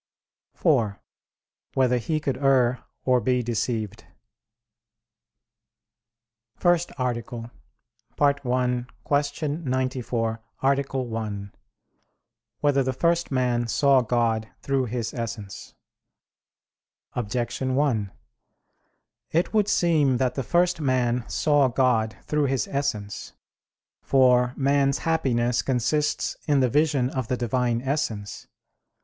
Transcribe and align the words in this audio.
(4) 0.55 0.99
Whether 1.75 1.99
he 1.99 2.19
could 2.19 2.37
err 2.39 2.85
or 3.05 3.21
be 3.21 3.43
deceived?_______________________ 3.43 4.03
FIRST 6.59 6.91
ARTICLE 6.97 7.51
[I, 8.19 8.33
Q. 8.33 9.47
94, 9.47 10.41
Art. 10.63 10.93
1] 10.95 11.53
Whether 12.61 12.81
the 12.81 12.93
First 12.93 13.29
Man 13.29 13.67
Saw 13.67 14.01
God 14.01 14.49
Through 14.63 14.85
His 14.85 15.13
Essence? 15.13 15.75
Objection 17.13 17.75
1: 17.75 18.11
It 19.29 19.53
would 19.53 19.67
seem 19.67 20.17
that 20.17 20.33
the 20.33 20.41
first 20.41 20.81
man 20.81 21.29
saw 21.29 21.67
God 21.67 22.17
through 22.23 22.45
His 22.45 22.67
Essence. 22.67 23.33
For 24.01 24.55
man's 24.57 24.97
happiness 25.05 25.61
consists 25.61 26.35
in 26.47 26.59
the 26.59 26.69
vision 26.69 27.11
of 27.11 27.27
the 27.27 27.37
Divine 27.37 27.83
Essence. 27.83 28.47